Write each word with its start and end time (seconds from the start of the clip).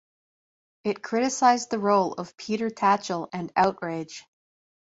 It 0.83 1.03
criticized 1.03 1.69
the 1.69 1.77
role 1.77 2.13
of 2.13 2.35
Peter 2.35 2.71
Tatchell 2.71 3.29
and 3.31 3.53
OutRage! 3.55 4.25